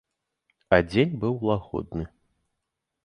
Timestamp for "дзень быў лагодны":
0.91-2.09